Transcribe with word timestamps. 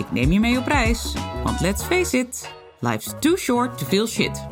Ik 0.00 0.12
neem 0.12 0.32
je 0.32 0.40
mee 0.40 0.58
op 0.58 0.66
reis, 0.66 1.14
want 1.44 1.60
let's 1.60 1.82
face 1.82 2.18
it, 2.18 2.54
life's 2.78 3.14
too 3.18 3.36
short 3.36 3.78
to 3.78 3.86
feel 3.86 4.06
shit. 4.06 4.46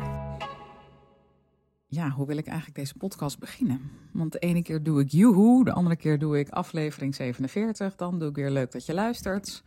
Ja, 1.87 2.09
hoe 2.09 2.27
wil 2.27 2.37
ik 2.37 2.47
eigenlijk 2.47 2.77
deze 2.77 2.93
podcast 2.97 3.39
beginnen? 3.39 3.91
Want 4.13 4.31
de 4.31 4.39
ene 4.39 4.61
keer 4.61 4.83
doe 4.83 5.01
ik 5.01 5.11
joehoe, 5.11 5.65
de 5.65 5.71
andere 5.71 5.95
keer 5.95 6.19
doe 6.19 6.39
ik 6.39 6.49
aflevering 6.49 7.15
47. 7.15 7.95
Dan 7.95 8.19
doe 8.19 8.29
ik 8.29 8.35
weer 8.35 8.49
leuk 8.49 8.71
dat 8.71 8.85
je 8.85 8.93
luistert. 8.93 9.63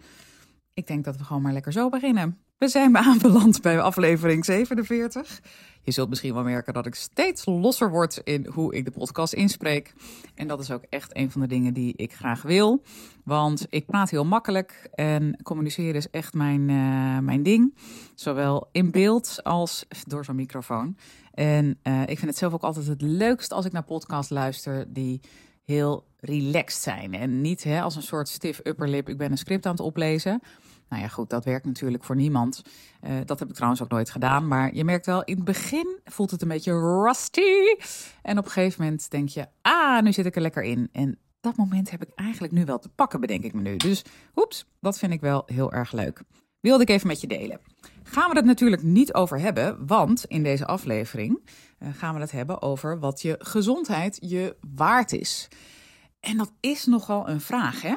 Ik 0.75 0.87
denk 0.87 1.05
dat 1.05 1.17
we 1.17 1.25
gewoon 1.25 1.43
maar 1.43 1.53
lekker 1.53 1.73
zo 1.73 1.89
beginnen. 1.89 2.39
We 2.63 2.69
zijn 2.69 2.97
aanbeland 2.97 3.61
bij 3.63 3.81
aflevering 3.81 4.45
47. 4.45 5.41
Je 5.83 5.91
zult 5.91 6.09
misschien 6.09 6.35
wel 6.35 6.43
merken 6.43 6.73
dat 6.73 6.87
ik 6.87 6.95
steeds 6.95 7.47
losser 7.47 7.91
word 7.91 8.21
in 8.25 8.47
hoe 8.47 8.75
ik 8.75 8.85
de 8.85 8.91
podcast 8.91 9.33
inspreek. 9.33 9.95
En 10.35 10.49
dat 10.49 10.61
is 10.61 10.71
ook 10.71 10.83
echt 10.89 11.17
een 11.17 11.31
van 11.31 11.41
de 11.41 11.47
dingen 11.47 11.75
die 11.75 11.93
ik 11.97 12.13
graag 12.13 12.43
wil. 12.43 12.83
Want 13.25 13.67
ik 13.69 13.87
praat 13.87 14.11
heel 14.11 14.25
makkelijk 14.25 14.89
en 14.95 15.43
communiceren 15.43 15.95
is 15.95 16.11
echt 16.11 16.35
mijn, 16.35 16.69
uh, 16.69 17.19
mijn 17.19 17.43
ding. 17.43 17.75
Zowel 18.15 18.69
in 18.73 18.91
beeld 18.91 19.41
als 19.43 19.85
door 20.07 20.25
zo'n 20.25 20.37
microfoon. 20.37 20.97
En 21.35 21.79
uh, 21.83 22.01
ik 22.01 22.19
vind 22.19 22.31
het 22.31 22.39
zelf 22.39 22.53
ook 22.53 22.63
altijd 22.63 22.87
het 22.87 23.03
leukst 23.03 23.53
als 23.53 23.65
ik 23.65 23.73
naar 23.73 23.85
podcasts 23.85 24.31
luister 24.31 24.93
die 24.93 25.21
heel 25.65 26.05
relaxed 26.17 26.83
zijn. 26.83 27.15
En 27.15 27.41
niet 27.41 27.65
hè, 27.65 27.81
als 27.81 27.97
een 27.97 28.03
soort 28.03 28.29
stiff 28.29 28.61
upperlip, 28.65 29.09
ik 29.09 29.19
ben 29.19 29.31
een 29.31 29.39
script 29.39 29.67
aan 29.67 29.73
het 29.73 29.81
oplezen. 29.81 30.41
Nou 30.93 31.05
ja, 31.05 31.11
goed, 31.11 31.31
dat 31.31 31.45
werkt 31.45 31.67
natuurlijk 31.67 32.05
voor 32.05 32.17
niemand. 32.17 32.63
Uh, 33.03 33.11
dat 33.25 33.39
heb 33.39 33.49
ik 33.49 33.55
trouwens 33.55 33.83
ook 33.83 33.89
nooit 33.89 34.11
gedaan. 34.11 34.49
Maar 34.49 34.75
je 34.75 34.85
merkt 34.85 35.07
wel, 35.07 35.25
in 35.25 35.35
het 35.35 35.45
begin 35.45 35.99
voelt 36.05 36.31
het 36.31 36.43
een 36.43 36.49
beetje 36.49 36.73
rusty. 37.03 37.77
En 38.23 38.39
op 38.39 38.45
een 38.45 38.51
gegeven 38.51 38.83
moment 38.83 39.11
denk 39.11 39.29
je, 39.29 39.47
ah, 39.63 40.03
nu 40.03 40.13
zit 40.13 40.27
ik 40.27 40.37
er 40.37 40.43
lekker 40.43 40.63
in. 40.63 40.89
En 40.93 41.19
dat 41.41 41.57
moment 41.57 41.91
heb 41.91 42.03
ik 42.03 42.09
eigenlijk 42.15 42.53
nu 42.53 42.65
wel 42.65 42.79
te 42.79 42.89
pakken, 42.89 43.21
bedenk 43.21 43.45
ik 43.45 43.53
me 43.53 43.61
nu. 43.61 43.77
Dus 43.77 44.05
oeps, 44.37 44.67
dat 44.81 44.99
vind 44.99 45.13
ik 45.13 45.21
wel 45.21 45.43
heel 45.47 45.73
erg 45.73 45.93
leuk. 45.93 46.23
Wilde 46.61 46.83
ik 46.83 46.91
even 46.91 47.07
met 47.07 47.21
je 47.21 47.27
delen. 47.27 47.61
Gaan 48.03 48.31
we 48.31 48.37
het 48.37 48.45
natuurlijk 48.45 48.83
niet 48.83 49.15
over 49.15 49.41
hebben, 49.41 49.87
want 49.87 50.25
in 50.25 50.43
deze 50.43 50.67
aflevering 50.67 51.41
uh, 51.79 51.89
gaan 51.93 52.15
we 52.15 52.21
het 52.21 52.33
hebben 52.33 52.63
over 52.63 52.99
wat 52.99 53.23
je 53.23 53.37
gezondheid 53.39 54.19
je 54.21 54.57
waard 54.75 55.13
is. 55.13 55.49
En 56.21 56.37
dat 56.37 56.53
is 56.61 56.87
nogal 56.87 57.29
een 57.29 57.41
vraag, 57.41 57.83
hè? 57.83 57.95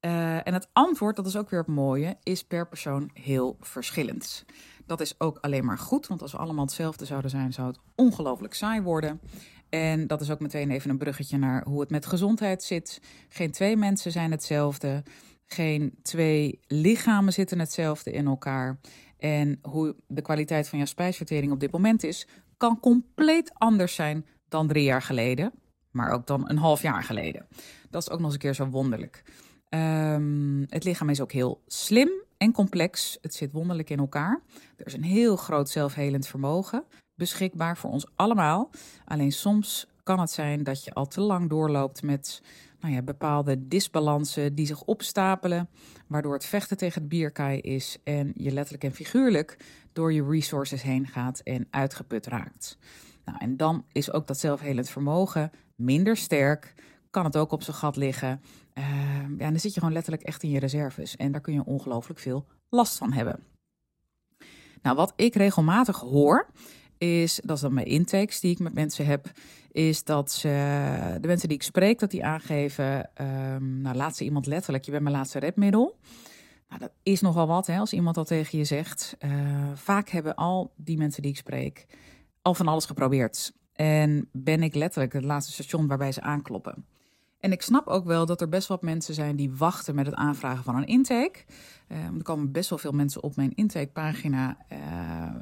Uh, 0.00 0.46
en 0.46 0.54
het 0.54 0.68
antwoord, 0.72 1.16
dat 1.16 1.26
is 1.26 1.36
ook 1.36 1.50
weer 1.50 1.60
het 1.60 1.68
mooie, 1.68 2.16
is 2.22 2.44
per 2.44 2.68
persoon 2.68 3.10
heel 3.12 3.56
verschillend. 3.60 4.44
Dat 4.86 5.00
is 5.00 5.20
ook 5.20 5.38
alleen 5.40 5.64
maar 5.64 5.78
goed, 5.78 6.06
want 6.06 6.22
als 6.22 6.32
we 6.32 6.38
allemaal 6.38 6.64
hetzelfde 6.64 7.04
zouden 7.04 7.30
zijn, 7.30 7.52
zou 7.52 7.68
het 7.68 7.78
ongelooflijk 7.94 8.54
saai 8.54 8.80
worden. 8.80 9.20
En 9.68 10.06
dat 10.06 10.20
is 10.20 10.30
ook 10.30 10.40
meteen 10.40 10.70
even 10.70 10.90
een 10.90 10.98
bruggetje 10.98 11.38
naar 11.38 11.64
hoe 11.64 11.80
het 11.80 11.90
met 11.90 12.06
gezondheid 12.06 12.62
zit. 12.62 13.00
Geen 13.28 13.50
twee 13.50 13.76
mensen 13.76 14.12
zijn 14.12 14.30
hetzelfde. 14.30 15.02
Geen 15.46 15.98
twee 16.02 16.60
lichamen 16.66 17.32
zitten 17.32 17.58
hetzelfde 17.58 18.10
in 18.10 18.26
elkaar. 18.26 18.80
En 19.18 19.58
hoe 19.62 19.96
de 20.06 20.22
kwaliteit 20.22 20.68
van 20.68 20.78
jouw 20.78 20.86
spijsvertering 20.86 21.52
op 21.52 21.60
dit 21.60 21.70
moment 21.70 22.04
is, 22.04 22.26
kan 22.56 22.80
compleet 22.80 23.50
anders 23.54 23.94
zijn 23.94 24.26
dan 24.48 24.68
drie 24.68 24.84
jaar 24.84 25.02
geleden, 25.02 25.52
maar 25.90 26.12
ook 26.12 26.26
dan 26.26 26.48
een 26.48 26.58
half 26.58 26.82
jaar 26.82 27.02
geleden. 27.02 27.46
Dat 27.90 28.02
is 28.02 28.10
ook 28.10 28.18
nog 28.18 28.24
eens 28.24 28.34
een 28.34 28.40
keer 28.40 28.54
zo 28.54 28.66
wonderlijk. 28.66 29.22
Um, 29.74 30.66
het 30.68 30.84
lichaam 30.84 31.08
is 31.08 31.20
ook 31.20 31.32
heel 31.32 31.62
slim 31.66 32.10
en 32.36 32.52
complex. 32.52 33.18
Het 33.20 33.34
zit 33.34 33.52
wonderlijk 33.52 33.90
in 33.90 33.98
elkaar. 33.98 34.40
Er 34.76 34.86
is 34.86 34.94
een 34.94 35.02
heel 35.04 35.36
groot 35.36 35.70
zelfhelend 35.70 36.26
vermogen 36.26 36.84
beschikbaar 37.20 37.76
voor 37.76 37.90
ons 37.90 38.06
allemaal. 38.14 38.70
Alleen 39.04 39.32
soms 39.32 39.86
kan 40.02 40.20
het 40.20 40.30
zijn 40.30 40.62
dat 40.62 40.84
je 40.84 40.94
al 40.94 41.06
te 41.06 41.20
lang 41.20 41.48
doorloopt 41.48 42.02
met 42.02 42.42
nou 42.80 42.94
ja, 42.94 43.02
bepaalde 43.02 43.68
disbalansen 43.68 44.54
die 44.54 44.66
zich 44.66 44.82
opstapelen, 44.82 45.68
waardoor 46.06 46.32
het 46.32 46.44
vechten 46.44 46.76
tegen 46.76 47.00
het 47.00 47.10
bierkaai 47.10 47.60
is 47.60 47.98
en 48.04 48.32
je 48.34 48.50
letterlijk 48.50 48.84
en 48.84 48.92
figuurlijk 48.92 49.56
door 49.92 50.12
je 50.12 50.24
resources 50.24 50.82
heen 50.82 51.06
gaat 51.06 51.40
en 51.40 51.66
uitgeput 51.70 52.26
raakt. 52.26 52.78
Nou, 53.24 53.38
en 53.38 53.56
dan 53.56 53.84
is 53.92 54.12
ook 54.12 54.26
dat 54.26 54.38
zelfhelend 54.38 54.90
vermogen 54.90 55.50
minder 55.76 56.16
sterk, 56.16 56.74
kan 57.10 57.24
het 57.24 57.36
ook 57.36 57.52
op 57.52 57.62
zijn 57.62 57.76
gat 57.76 57.96
liggen. 57.96 58.40
Uh, 58.74 58.84
ja, 59.38 59.50
dan 59.50 59.58
zit 59.58 59.74
je 59.74 59.80
gewoon 59.80 59.94
letterlijk 59.94 60.24
echt 60.24 60.42
in 60.42 60.50
je 60.50 60.58
reserves 60.58 61.16
en 61.16 61.32
daar 61.32 61.40
kun 61.40 61.52
je 61.52 61.64
ongelooflijk 61.64 62.20
veel 62.20 62.46
last 62.68 62.98
van 62.98 63.12
hebben. 63.12 63.40
Nou, 64.82 64.96
wat 64.96 65.12
ik 65.16 65.34
regelmatig 65.34 66.00
hoor, 66.00 66.50
is, 66.98 67.40
dat 67.44 67.56
is 67.56 67.62
dan 67.62 67.74
mijn 67.74 67.86
intakes 67.86 68.40
die 68.40 68.50
ik 68.50 68.58
met 68.58 68.74
mensen 68.74 69.06
heb, 69.06 69.30
is 69.72 70.04
dat 70.04 70.32
ze, 70.32 70.48
de 71.20 71.26
mensen 71.26 71.48
die 71.48 71.56
ik 71.56 71.62
spreek, 71.62 71.98
dat 71.98 72.10
die 72.10 72.24
aangeven, 72.24 73.10
um, 73.22 73.80
nou 73.80 73.96
laat 73.96 74.16
ze 74.16 74.24
iemand 74.24 74.46
letterlijk, 74.46 74.84
je 74.84 74.90
bent 74.90 75.02
mijn 75.02 75.14
laatste 75.14 75.38
redmiddel. 75.38 75.98
Nou, 76.68 76.80
dat 76.80 76.92
is 77.02 77.20
nogal 77.20 77.46
wat 77.46 77.66
hè, 77.66 77.78
als 77.78 77.92
iemand 77.92 78.14
dat 78.14 78.26
tegen 78.26 78.58
je 78.58 78.64
zegt. 78.64 79.16
Uh, 79.18 79.70
vaak 79.74 80.08
hebben 80.08 80.34
al 80.34 80.72
die 80.76 80.96
mensen 80.96 81.22
die 81.22 81.30
ik 81.30 81.36
spreek 81.36 81.86
al 82.42 82.54
van 82.54 82.68
alles 82.68 82.84
geprobeerd. 82.84 83.52
En 83.72 84.28
ben 84.32 84.62
ik 84.62 84.74
letterlijk 84.74 85.12
het 85.12 85.24
laatste 85.24 85.52
station 85.52 85.86
waarbij 85.86 86.12
ze 86.12 86.20
aankloppen. 86.20 86.86
En 87.40 87.52
ik 87.52 87.62
snap 87.62 87.86
ook 87.86 88.04
wel 88.04 88.26
dat 88.26 88.40
er 88.40 88.48
best 88.48 88.68
wat 88.68 88.82
mensen 88.82 89.14
zijn 89.14 89.36
die 89.36 89.52
wachten 89.56 89.94
met 89.94 90.06
het 90.06 90.14
aanvragen 90.14 90.64
van 90.64 90.76
een 90.76 90.86
intake. 90.86 91.44
Uh, 91.88 92.04
er 92.04 92.22
komen 92.22 92.52
best 92.52 92.70
wel 92.70 92.78
veel 92.78 92.92
mensen 92.92 93.22
op 93.22 93.36
mijn 93.36 93.54
intakepagina. 93.54 94.56
Uh, 94.72 94.78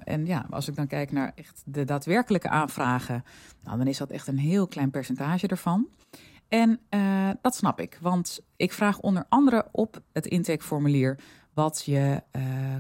en 0.04 0.26
ja, 0.26 0.46
als 0.50 0.68
ik 0.68 0.74
dan 0.76 0.86
kijk 0.86 1.12
naar 1.12 1.32
echt 1.34 1.62
de 1.64 1.84
daadwerkelijke 1.84 2.48
aanvragen, 2.48 3.24
nou, 3.62 3.78
dan 3.78 3.86
is 3.86 3.98
dat 3.98 4.10
echt 4.10 4.26
een 4.26 4.38
heel 4.38 4.66
klein 4.66 4.90
percentage 4.90 5.46
ervan. 5.46 5.88
En 6.48 6.80
uh, 6.90 7.30
dat 7.40 7.54
snap 7.54 7.80
ik, 7.80 7.98
want 8.00 8.40
ik 8.56 8.72
vraag 8.72 9.00
onder 9.00 9.24
andere 9.28 9.68
op 9.72 10.00
het 10.12 10.26
intakeformulier 10.26 11.18
wat 11.54 11.82
je 11.84 12.22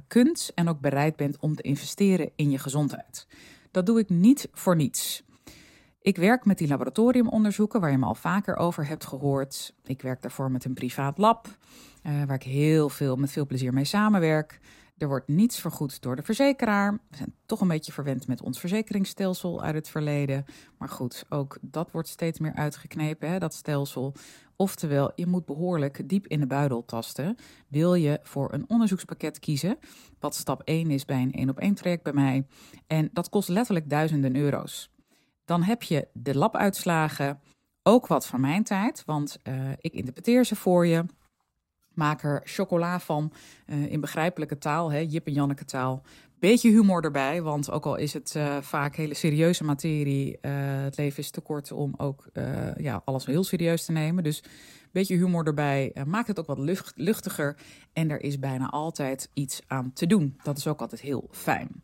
kunt 0.06 0.50
en 0.54 0.68
ook 0.68 0.80
bereid 0.80 1.16
bent 1.16 1.38
om 1.38 1.54
te 1.54 1.62
investeren 1.62 2.30
in 2.36 2.50
je 2.50 2.58
gezondheid. 2.58 3.26
Dat 3.70 3.86
doe 3.86 3.98
ik 3.98 4.08
niet 4.08 4.48
voor 4.52 4.76
niets. 4.76 5.22
Ik 6.08 6.16
werk 6.16 6.44
met 6.44 6.58
die 6.58 6.68
laboratoriumonderzoeken 6.68 7.80
waar 7.80 7.90
je 7.90 7.98
me 7.98 8.06
al 8.06 8.14
vaker 8.14 8.56
over 8.56 8.86
hebt 8.86 9.04
gehoord. 9.04 9.74
Ik 9.84 10.02
werk 10.02 10.22
daarvoor 10.22 10.50
met 10.50 10.64
een 10.64 10.74
privaat 10.74 11.18
lab, 11.18 11.46
uh, 12.02 12.22
waar 12.24 12.34
ik 12.34 12.42
heel 12.42 12.88
veel 12.88 13.16
met 13.16 13.30
veel 13.30 13.46
plezier 13.46 13.72
mee 13.72 13.84
samenwerk. 13.84 14.60
Er 14.98 15.08
wordt 15.08 15.28
niets 15.28 15.60
vergoed 15.60 16.02
door 16.02 16.16
de 16.16 16.22
verzekeraar. 16.22 16.92
We 16.92 17.16
zijn 17.16 17.34
toch 17.46 17.60
een 17.60 17.68
beetje 17.68 17.92
verwend 17.92 18.26
met 18.26 18.42
ons 18.42 18.60
verzekeringsstelsel 18.60 19.62
uit 19.62 19.74
het 19.74 19.88
verleden. 19.88 20.44
Maar 20.78 20.88
goed, 20.88 21.24
ook 21.28 21.58
dat 21.60 21.90
wordt 21.90 22.08
steeds 22.08 22.38
meer 22.38 22.54
uitgeknepen, 22.54 23.30
hè, 23.30 23.38
dat 23.38 23.54
stelsel. 23.54 24.14
Oftewel, 24.56 25.12
je 25.14 25.26
moet 25.26 25.44
behoorlijk 25.44 26.08
diep 26.08 26.26
in 26.26 26.40
de 26.40 26.46
buidel 26.46 26.84
tasten. 26.84 27.36
Wil 27.68 27.94
je 27.94 28.20
voor 28.22 28.52
een 28.52 28.64
onderzoekspakket 28.68 29.38
kiezen, 29.38 29.78
wat 30.18 30.34
stap 30.34 30.62
1 30.64 30.90
is 30.90 31.04
bij 31.04 31.22
een 31.22 31.32
1 31.32 31.50
op 31.50 31.58
1 31.58 31.74
traject 31.74 32.02
bij 32.02 32.12
mij. 32.12 32.46
En 32.86 33.10
dat 33.12 33.28
kost 33.28 33.48
letterlijk 33.48 33.90
duizenden 33.90 34.36
euro's. 34.36 34.90
Dan 35.48 35.62
heb 35.62 35.82
je 35.82 36.08
de 36.12 36.36
labuitslagen, 36.36 37.40
ook 37.82 38.06
wat 38.06 38.26
van 38.26 38.40
mijn 38.40 38.64
tijd, 38.64 39.02
want 39.04 39.38
uh, 39.48 39.70
ik 39.78 39.92
interpreteer 39.92 40.44
ze 40.44 40.56
voor 40.56 40.86
je. 40.86 41.04
Maak 41.94 42.22
er 42.22 42.40
chocola 42.44 43.00
van 43.00 43.32
uh, 43.66 43.92
in 43.92 44.00
begrijpelijke 44.00 44.58
taal, 44.58 44.92
hè, 44.92 44.98
Jip 44.98 45.26
en 45.26 45.32
Janneke 45.32 45.64
taal. 45.64 46.02
Beetje 46.38 46.70
humor 46.70 47.04
erbij, 47.04 47.42
want 47.42 47.70
ook 47.70 47.86
al 47.86 47.96
is 47.96 48.12
het 48.12 48.34
uh, 48.36 48.56
vaak 48.60 48.96
hele 48.96 49.14
serieuze 49.14 49.64
materie, 49.64 50.38
het 50.40 50.96
leven 50.96 51.18
is 51.18 51.30
te 51.30 51.40
kort 51.40 51.72
om 51.72 51.94
ook 51.96 52.28
ja, 52.76 53.02
alles 53.04 53.26
heel 53.26 53.44
serieus 53.44 53.84
te 53.84 53.92
nemen. 53.92 54.24
Dus 54.24 54.42
beetje 54.92 55.16
humor 55.16 55.46
erbij 55.46 55.96
maakt 56.06 56.28
het 56.28 56.38
ook 56.38 56.46
wat 56.46 56.58
lucht, 56.58 56.92
luchtiger. 56.96 57.56
En 57.92 58.10
er 58.10 58.22
is 58.22 58.38
bijna 58.38 58.68
altijd 58.70 59.30
iets 59.34 59.60
aan 59.66 59.92
te 59.92 60.06
doen. 60.06 60.38
Dat 60.42 60.58
is 60.58 60.66
ook 60.66 60.80
altijd 60.80 61.00
heel 61.00 61.28
fijn. 61.30 61.82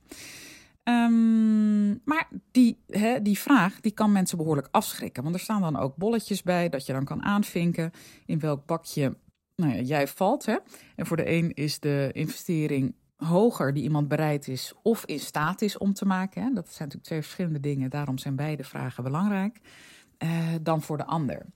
Um, 0.84 2.00
maar 2.04 2.28
die, 2.50 2.78
hè, 2.86 3.22
die 3.22 3.38
vraag 3.38 3.80
die 3.80 3.92
kan 3.92 4.12
mensen 4.12 4.38
behoorlijk 4.38 4.68
afschrikken. 4.70 5.22
Want 5.22 5.34
er 5.34 5.40
staan 5.40 5.60
dan 5.60 5.76
ook 5.76 5.96
bolletjes 5.96 6.42
bij 6.42 6.68
dat 6.68 6.86
je 6.86 6.92
dan 6.92 7.04
kan 7.04 7.22
aanvinken 7.22 7.90
in 8.26 8.38
welk 8.38 8.66
bakje 8.66 9.16
nou 9.56 9.74
ja, 9.74 9.80
jij 9.80 10.08
valt. 10.08 10.46
Hè? 10.46 10.56
En 10.96 11.06
voor 11.06 11.16
de 11.16 11.30
een 11.30 11.54
is 11.54 11.80
de 11.80 12.10
investering 12.12 12.94
hoger 13.16 13.74
die 13.74 13.82
iemand 13.82 14.08
bereid 14.08 14.48
is 14.48 14.74
of 14.82 15.04
in 15.04 15.20
staat 15.20 15.62
is 15.62 15.78
om 15.78 15.92
te 15.92 16.06
maken. 16.06 16.42
Hè? 16.42 16.52
Dat 16.52 16.64
zijn 16.64 16.78
natuurlijk 16.78 17.06
twee 17.06 17.22
verschillende 17.22 17.60
dingen. 17.60 17.90
Daarom 17.90 18.18
zijn 18.18 18.36
beide 18.36 18.64
vragen 18.64 19.04
belangrijk. 19.04 19.60
Uh, 20.18 20.30
dan 20.62 20.82
voor 20.82 20.96
de 20.96 21.04
ander. 21.04 21.46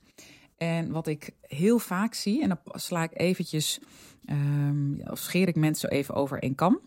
En 0.57 0.91
wat 0.91 1.07
ik 1.07 1.31
heel 1.41 1.79
vaak 1.79 2.15
zie, 2.15 2.43
en 2.43 2.49
dan 2.49 2.59
sla 2.65 3.03
ik 3.03 3.21
eventjes, 3.21 3.81
um, 4.27 5.01
of 5.05 5.19
scheer 5.19 5.49
ik 5.49 5.57
mensen 5.57 5.91
even 5.91 6.15
over 6.15 6.39
één 6.39 6.55
kam 6.55 6.81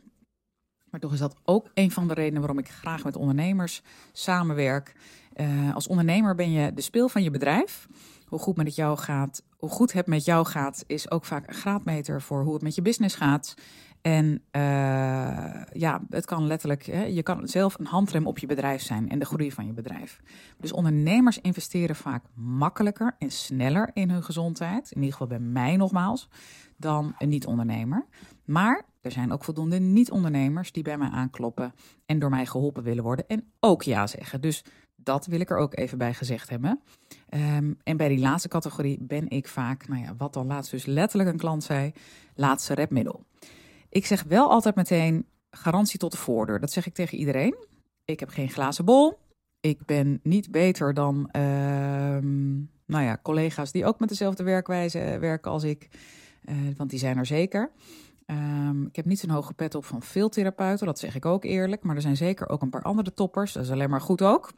Maar 0.92 1.00
toch 1.00 1.14
is 1.14 1.20
dat 1.20 1.36
ook 1.44 1.70
een 1.74 1.92
van 1.92 2.08
de 2.08 2.14
redenen 2.14 2.40
waarom 2.40 2.60
ik 2.60 2.70
graag 2.70 3.04
met 3.04 3.16
ondernemers 3.16 3.82
samenwerk. 4.12 4.96
Uh, 5.36 5.76
als 5.76 5.88
ondernemer 5.88 6.36
ben 6.36 6.52
je 6.52 6.74
de 6.74 6.82
speel 6.82 7.10
van 7.10 7.24
je 7.24 7.32
bedrijf. 7.32 7.88
Hoe 8.28 8.40
goed, 8.40 8.56
met 8.56 8.66
het 8.66 8.76
jou 8.76 8.98
gaat, 8.98 9.44
hoe 9.58 9.70
goed 9.70 9.94
het 9.94 10.08
met 10.08 10.26
jou 10.26 10.46
gaat, 10.46 10.84
is 10.88 11.12
ook 11.12 11.26
vaak 11.26 11.48
een 11.48 11.54
graadmeter 11.54 12.22
voor 12.22 12.44
hoe 12.44 12.54
het 12.54 12.62
met 12.62 12.76
je 12.76 12.82
business 12.82 13.16
gaat. 13.16 13.54
En 14.02 14.26
uh, 14.52 14.62
ja, 15.72 16.02
het 16.10 16.26
kan 16.26 16.48
letterlijk, 16.48 16.86
hè, 16.86 17.04
je 17.04 17.24
kan 17.24 17.48
zelf 17.48 17.80
een 17.80 17.86
handrem 17.86 18.28
op 18.28 18.38
je 18.38 18.48
bedrijf 18.48 18.82
zijn 18.82 19.10
en 19.10 19.20
de 19.20 19.26
groei 19.26 19.52
van 19.52 19.66
je 19.66 19.74
bedrijf. 19.74 20.22
Dus 20.58 20.72
ondernemers 20.72 21.38
investeren 21.38 21.96
vaak 21.96 22.24
makkelijker 22.34 23.16
en 23.20 23.32
sneller 23.32 23.90
in 23.94 24.10
hun 24.10 24.24
gezondheid, 24.24 24.92
in 24.92 24.98
ieder 24.98 25.12
geval 25.12 25.28
bij 25.28 25.40
mij 25.40 25.76
nogmaals, 25.76 26.30
dan 26.78 27.16
een 27.18 27.30
niet-ondernemer. 27.30 28.06
Maar 28.46 28.86
er 29.02 29.12
zijn 29.12 29.32
ook 29.32 29.44
voldoende 29.44 29.80
niet-ondernemers 29.80 30.72
die 30.72 30.84
bij 30.84 30.98
mij 30.98 31.10
aankloppen 31.10 31.74
en 32.06 32.20
door 32.20 32.30
mij 32.30 32.46
geholpen 32.46 32.84
willen 32.84 33.04
worden 33.04 33.28
en 33.28 33.52
ook 33.60 33.84
ja 33.84 34.08
zeggen. 34.08 34.42
Dus 34.42 34.64
dat 34.96 35.26
wil 35.26 35.40
ik 35.40 35.50
er 35.50 35.58
ook 35.58 35.78
even 35.78 35.98
bij 35.98 36.14
gezegd 36.14 36.50
hebben. 36.50 36.82
Um, 37.30 37.78
en 37.84 37.98
bij 37.98 38.08
die 38.08 38.20
laatste 38.20 38.48
categorie 38.48 38.98
ben 39.02 39.30
ik 39.30 39.48
vaak, 39.48 39.88
nou 39.88 40.02
ja, 40.02 40.16
wat 40.18 40.34
dan 40.34 40.48
laatst 40.48 40.72
dus 40.72 40.86
letterlijk 40.86 41.30
een 41.32 41.38
klant 41.38 41.64
zei, 41.64 41.92
laatste 42.36 42.74
redmiddel. 42.74 43.26
Ik 43.90 44.06
zeg 44.06 44.24
wel 44.24 44.50
altijd 44.50 44.76
meteen 44.76 45.26
garantie 45.50 46.00
tot 46.00 46.12
de 46.12 46.18
voordeur. 46.18 46.60
Dat 46.60 46.72
zeg 46.72 46.86
ik 46.86 46.94
tegen 46.94 47.18
iedereen. 47.18 47.56
Ik 48.06 48.20
heb 48.20 48.30
geen 48.30 48.50
glazen 48.50 48.86
bol. 48.86 49.20
Ik 49.60 49.86
ben 49.86 50.20
niet 50.24 50.52
beter 50.52 50.94
dan 50.94 51.30
uh, 51.36 51.42
nou 52.86 53.04
ja, 53.04 53.20
collega's 53.22 53.72
die 53.72 53.86
ook 53.86 54.00
met 54.00 54.10
dezelfde 54.10 54.44
werkwijze 54.44 55.18
werken 55.20 55.52
als 55.52 55.64
ik. 55.64 55.90
Uh, 56.46 56.56
want 56.78 56.90
die 56.90 57.00
zijn 57.00 57.18
er 57.18 57.26
zeker. 57.26 57.72
Um, 58.32 58.86
ik 58.88 58.96
heb 58.96 59.06
niet 59.06 59.20
zo'n 59.20 59.30
hoge 59.30 59.54
pet 59.54 59.76
op 59.76 59.86
van 59.86 60.02
veel 60.02 60.30
therapeuten, 60.30 60.86
dat 60.86 61.00
zeg 61.00 61.16
ik 61.16 61.26
ook 61.26 61.44
eerlijk. 61.44 61.84
Maar 61.84 61.96
er 61.96 62.02
zijn 62.02 62.18
zeker 62.18 62.50
ook 62.50 62.62
een 62.62 62.70
paar 62.70 62.82
andere 62.82 63.14
toppers. 63.14 63.54
Dat 63.54 63.64
is 63.64 63.72
alleen 63.72 63.90
maar 63.90 64.02
goed 64.02 64.22
ook. 64.22 64.52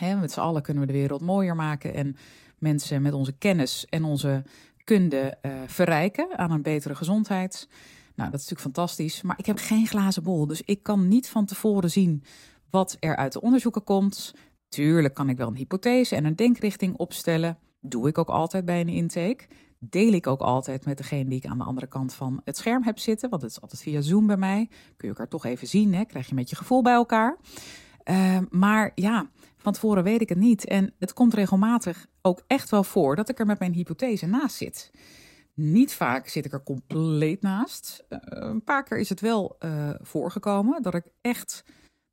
Met 0.00 0.32
z'n 0.32 0.40
allen 0.40 0.62
kunnen 0.62 0.86
we 0.86 0.92
de 0.92 0.98
wereld 0.98 1.20
mooier 1.20 1.56
maken 1.56 1.94
en 1.94 2.16
mensen 2.58 3.02
met 3.02 3.12
onze 3.12 3.32
kennis 3.32 3.86
en 3.86 4.04
onze 4.04 4.44
kunde 4.84 5.38
uh, 5.42 5.52
verrijken 5.66 6.38
aan 6.38 6.50
een 6.50 6.62
betere 6.62 6.94
gezondheid. 6.94 7.68
Nou, 8.14 8.30
dat 8.30 8.40
is 8.40 8.48
natuurlijk 8.48 8.76
fantastisch. 8.76 9.22
Maar 9.22 9.38
ik 9.38 9.46
heb 9.46 9.58
geen 9.58 9.86
glazen 9.86 10.22
bol. 10.22 10.46
Dus 10.46 10.62
ik 10.62 10.82
kan 10.82 11.08
niet 11.08 11.28
van 11.28 11.46
tevoren 11.46 11.90
zien 11.90 12.22
wat 12.70 12.96
er 13.00 13.16
uit 13.16 13.32
de 13.32 13.40
onderzoeken 13.40 13.84
komt. 13.84 14.34
Tuurlijk 14.68 15.14
kan 15.14 15.28
ik 15.28 15.36
wel 15.36 15.48
een 15.48 15.56
hypothese 15.56 16.16
en 16.16 16.24
een 16.24 16.36
denkrichting 16.36 16.96
opstellen. 16.96 17.58
Doe 17.80 18.08
ik 18.08 18.18
ook 18.18 18.28
altijd 18.28 18.64
bij 18.64 18.80
een 18.80 18.88
intake. 18.88 19.46
Deel 19.78 20.12
ik 20.12 20.26
ook 20.26 20.40
altijd 20.40 20.84
met 20.84 20.96
degene 20.96 21.28
die 21.28 21.38
ik 21.38 21.46
aan 21.46 21.58
de 21.58 21.64
andere 21.64 21.86
kant 21.86 22.14
van 22.14 22.40
het 22.44 22.56
scherm 22.56 22.82
heb 22.82 22.98
zitten. 22.98 23.30
Want 23.30 23.42
het 23.42 23.50
is 23.50 23.60
altijd 23.60 23.82
via 23.82 24.00
Zoom 24.00 24.26
bij 24.26 24.36
mij. 24.36 24.68
Kun 24.68 25.08
je 25.08 25.08
elkaar 25.08 25.28
toch 25.28 25.44
even 25.44 25.68
zien. 25.68 25.94
Hè? 25.94 26.04
Krijg 26.04 26.28
je 26.28 26.34
met 26.34 26.50
je 26.50 26.56
gevoel 26.56 26.82
bij 26.82 26.92
elkaar. 26.92 27.38
Uh, 28.10 28.38
maar 28.50 28.92
ja, 28.94 29.30
van 29.56 29.72
tevoren 29.72 30.02
weet 30.02 30.20
ik 30.20 30.28
het 30.28 30.38
niet. 30.38 30.64
En 30.64 30.94
het 30.98 31.12
komt 31.12 31.34
regelmatig 31.34 32.06
ook 32.22 32.42
echt 32.46 32.70
wel 32.70 32.84
voor 32.84 33.16
dat 33.16 33.28
ik 33.28 33.38
er 33.38 33.46
met 33.46 33.58
mijn 33.58 33.72
hypothese 33.72 34.26
naast 34.26 34.56
zit. 34.56 34.90
Niet 35.54 35.94
vaak 35.94 36.28
zit 36.28 36.44
ik 36.44 36.52
er 36.52 36.62
compleet 36.62 37.42
naast. 37.42 38.04
Uh, 38.08 38.18
een 38.22 38.64
paar 38.64 38.84
keer 38.84 38.98
is 38.98 39.08
het 39.08 39.20
wel 39.20 39.56
uh, 39.60 39.90
voorgekomen 40.00 40.82
dat 40.82 40.94
ik 40.94 41.04
echt 41.20 41.64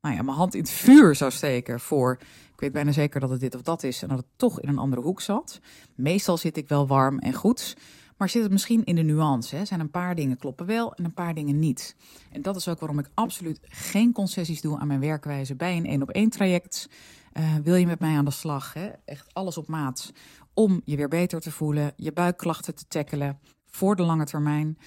nou 0.04 0.16
ja, 0.16 0.22
mijn 0.22 0.38
hand 0.38 0.54
in 0.54 0.62
het 0.62 0.70
vuur 0.70 1.16
zou 1.16 1.32
steken 1.32 1.80
voor. 1.80 2.18
Ik 2.54 2.60
weet 2.60 2.72
bijna 2.72 2.92
zeker 2.92 3.20
dat 3.20 3.30
het 3.30 3.40
dit 3.40 3.56
of 3.56 3.62
dat 3.62 3.84
is 3.84 4.02
en 4.02 4.08
dat 4.08 4.18
het 4.18 4.28
toch 4.36 4.62
in 4.62 4.70
een 4.70 4.78
andere 4.78 5.02
hoek 5.02 5.22
zat. 5.22 5.60
Meestal 5.96 6.38
zit 6.38 6.58
ik 6.58 6.68
wel 6.68 6.88
warm 6.88 7.20
en 7.20 7.34
goed. 7.34 7.78
Maar 8.18 8.30
zit 8.30 8.44
het 8.44 8.52
misschien 8.52 8.84
in 8.84 8.96
de 8.96 9.02
nuance? 9.02 9.56
Hè? 9.56 9.66
Zijn 9.66 9.80
een 9.80 9.92
paar 9.92 10.16
dingen 10.16 10.38
kloppen 10.38 10.66
wel 10.66 10.94
en 10.94 11.06
een 11.06 11.14
paar 11.14 11.34
dingen 11.34 11.60
niet. 11.60 11.96
En 12.32 12.42
dat 12.42 12.56
is 12.56 12.68
ook 12.68 12.80
waarom 12.80 13.00
ik 13.00 13.10
absoluut 13.14 13.60
geen 13.62 14.12
concessies 14.12 14.62
doe 14.62 14.80
aan 14.80 14.88
mijn 14.88 15.00
werkwijze 15.00 15.56
bij 15.56 15.78
een 15.78 15.86
één 15.86 16.02
op 16.02 16.10
één 16.10 16.30
traject. 16.30 16.90
Uh, 17.34 17.56
wil 17.64 17.76
je 17.76 17.86
met 17.86 18.00
mij 18.00 18.18
aan 18.18 18.26
de 18.26 18.32
slag? 18.32 18.74
Hè? 18.74 18.90
Echt 19.06 19.34
alles 19.34 19.58
op 19.58 19.68
maat 19.68 20.12
om 20.54 20.82
je 20.86 20.96
weer 20.96 21.08
beter 21.08 21.40
te 21.40 21.52
voelen, 21.52 21.94
je 21.96 22.12
buikklachten 22.12 22.76
te 22.76 22.88
tackelen 22.88 23.40
voor 23.66 23.96
de 23.96 24.04
lange 24.04 24.26
termijn 24.26 24.78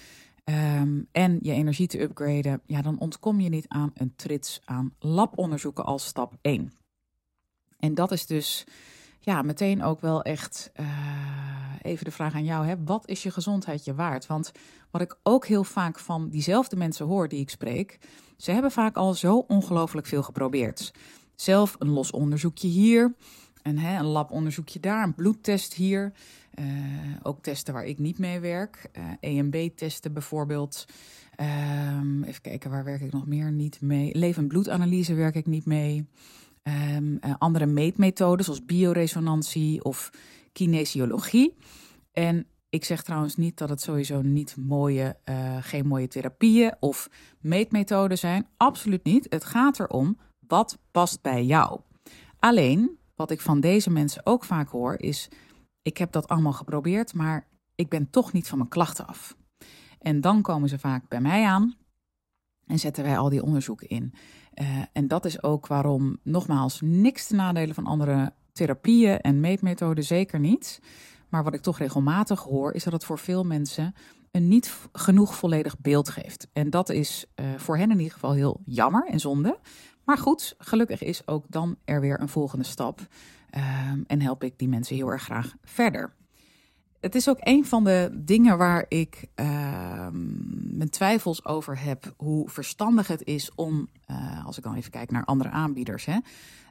um, 0.49 1.07
en 1.11 1.39
je 1.41 1.51
energie 1.51 1.87
te 1.87 2.01
upgraden, 2.01 2.61
ja, 2.65 2.81
dan 2.81 2.99
ontkom 2.99 3.39
je 3.39 3.49
niet 3.49 3.67
aan 3.67 3.91
een 3.93 4.15
trits 4.15 4.61
aan 4.65 4.93
labonderzoeken 4.99 5.85
als 5.85 6.05
stap 6.05 6.37
1. 6.41 6.73
En 7.79 7.93
dat 7.93 8.11
is 8.11 8.25
dus 8.25 8.65
ja, 9.19 9.41
meteen 9.41 9.83
ook 9.83 10.01
wel 10.01 10.21
echt 10.21 10.71
uh, 10.79 10.87
even 11.81 12.05
de 12.05 12.11
vraag 12.11 12.33
aan 12.33 12.45
jou: 12.45 12.65
hè? 12.65 12.83
wat 12.83 13.07
is 13.07 13.23
je 13.23 13.31
gezondheid 13.31 13.85
je 13.85 13.95
waard? 13.95 14.27
Want 14.27 14.51
wat 14.91 15.01
ik 15.01 15.17
ook 15.23 15.45
heel 15.45 15.63
vaak 15.63 15.99
van 15.99 16.29
diezelfde 16.29 16.75
mensen 16.75 17.05
hoor 17.05 17.27
die 17.27 17.39
ik 17.39 17.49
spreek, 17.49 17.99
ze 18.37 18.51
hebben 18.51 18.71
vaak 18.71 18.95
al 18.95 19.13
zo 19.13 19.37
ongelooflijk 19.37 20.07
veel 20.07 20.23
geprobeerd. 20.23 20.93
Zelf 21.35 21.75
een 21.79 21.89
los 21.89 22.11
onderzoekje 22.11 22.67
hier, 22.67 23.15
een, 23.61 23.79
hè, 23.79 23.99
een 23.99 24.05
labonderzoekje 24.05 24.79
daar, 24.79 25.03
een 25.03 25.15
bloedtest 25.15 25.73
hier. 25.73 26.13
Uh, 26.59 26.65
ook 27.21 27.41
testen 27.41 27.73
waar 27.73 27.85
ik 27.85 27.99
niet 27.99 28.19
mee 28.19 28.39
werk. 28.39 28.89
EMB-testen 29.19 30.13
bijvoorbeeld. 30.13 30.85
Um, 31.99 32.23
even 32.23 32.41
kijken, 32.41 32.69
waar 32.69 32.83
werk 32.83 33.01
ik 33.01 33.11
nog 33.11 33.25
meer 33.25 33.51
niet 33.51 33.81
mee? 33.81 34.17
Leef- 34.17 34.37
en 34.37 34.47
bloedanalyse 34.47 35.13
werk 35.13 35.35
ik 35.35 35.45
niet 35.45 35.65
mee. 35.65 36.07
Um, 36.63 37.17
uh, 37.21 37.35
andere 37.37 37.65
meetmethoden 37.65 38.45
zoals 38.45 38.65
bioresonantie 38.65 39.83
of 39.83 40.09
kinesiologie. 40.53 41.57
En 42.11 42.47
ik 42.69 42.85
zeg 42.85 43.03
trouwens 43.03 43.35
niet 43.35 43.57
dat 43.57 43.69
het 43.69 43.81
sowieso 43.81 44.21
niet 44.21 44.55
mooie, 44.55 45.17
geen 45.61 45.87
mooie 45.87 46.07
therapieën 46.07 46.75
of 46.79 47.09
meetmethoden 47.39 48.17
zijn. 48.17 48.47
Absoluut 48.57 49.03
niet. 49.03 49.25
Het 49.29 49.45
gaat 49.45 49.79
erom 49.79 50.17
wat 50.47 50.77
past 50.91 51.21
bij 51.21 51.45
jou. 51.45 51.79
Alleen 52.39 52.97
wat 53.15 53.31
ik 53.31 53.41
van 53.41 53.59
deze 53.59 53.89
mensen 53.89 54.25
ook 54.25 54.43
vaak 54.43 54.69
hoor, 54.69 54.99
is: 54.99 55.29
ik 55.87 55.97
heb 55.97 56.11
dat 56.11 56.27
allemaal 56.27 56.53
geprobeerd, 56.53 57.13
maar 57.13 57.47
ik 57.75 57.89
ben 57.89 58.09
toch 58.09 58.33
niet 58.33 58.47
van 58.47 58.57
mijn 58.57 58.69
klachten 58.69 59.07
af. 59.07 59.37
En 59.99 60.21
dan 60.21 60.41
komen 60.41 60.69
ze 60.69 60.79
vaak 60.79 61.07
bij 61.07 61.21
mij 61.21 61.45
aan 61.45 61.75
en 62.65 62.79
zetten 62.79 63.03
wij 63.03 63.17
al 63.17 63.29
die 63.29 63.43
onderzoeken 63.43 63.87
in. 63.87 64.13
Uh, 64.53 64.81
en 64.93 65.07
dat 65.07 65.25
is 65.25 65.43
ook 65.43 65.67
waarom, 65.67 66.17
nogmaals, 66.23 66.81
niks 66.81 67.27
te 67.27 67.35
nadelen 67.35 67.75
van 67.75 67.85
andere 67.85 68.33
therapieën 68.51 69.19
en 69.19 69.39
meetmethoden, 69.39 70.03
zeker 70.03 70.39
niet. 70.39 70.81
Maar 71.29 71.43
wat 71.43 71.53
ik 71.53 71.61
toch 71.61 71.77
regelmatig 71.77 72.43
hoor, 72.43 72.73
is 72.73 72.83
dat 72.83 72.93
het 72.93 73.05
voor 73.05 73.19
veel 73.19 73.43
mensen 73.43 73.93
een 74.31 74.47
niet 74.47 74.77
genoeg 74.91 75.35
volledig 75.35 75.79
beeld 75.79 76.09
geeft. 76.09 76.47
En 76.53 76.69
dat 76.69 76.89
is 76.89 77.25
uh, 77.35 77.45
voor 77.57 77.77
hen 77.77 77.91
in 77.91 77.97
ieder 77.97 78.13
geval 78.13 78.33
heel 78.33 78.61
jammer 78.65 79.07
en 79.07 79.19
zonde. 79.19 79.59
Maar 80.03 80.17
goed, 80.17 80.55
gelukkig 80.57 81.03
is 81.03 81.27
ook 81.27 81.45
dan 81.49 81.77
er 81.85 82.01
weer 82.01 82.21
een 82.21 82.29
volgende 82.29 82.65
stap. 82.65 83.07
Um, 83.57 84.03
en 84.07 84.21
help 84.21 84.43
ik 84.43 84.53
die 84.57 84.67
mensen 84.67 84.95
heel 84.95 85.11
erg 85.11 85.23
graag 85.23 85.55
verder. 85.63 86.15
Het 86.99 87.15
is 87.15 87.29
ook 87.29 87.37
een 87.39 87.65
van 87.65 87.83
de 87.83 88.09
dingen 88.13 88.57
waar 88.57 88.85
ik 88.87 89.25
uh, 89.35 90.07
mijn 90.71 90.89
twijfels 90.89 91.45
over 91.45 91.83
heb. 91.83 92.13
Hoe 92.17 92.49
verstandig 92.49 93.07
het 93.07 93.23
is 93.23 93.51
om, 93.55 93.87
uh, 94.11 94.45
als 94.45 94.57
ik 94.57 94.63
dan 94.63 94.75
even 94.75 94.91
kijk 94.91 95.11
naar 95.11 95.25
andere 95.25 95.49
aanbieders, 95.49 96.05
hè, 96.05 96.17